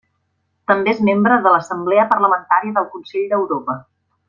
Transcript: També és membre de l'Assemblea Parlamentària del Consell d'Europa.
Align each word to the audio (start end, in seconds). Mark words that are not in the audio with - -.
També 0.71 0.91
és 0.93 1.01
membre 1.09 1.37
de 1.43 1.51
l'Assemblea 1.57 2.07
Parlamentària 2.15 2.77
del 2.79 2.89
Consell 2.97 3.29
d'Europa. 3.35 3.79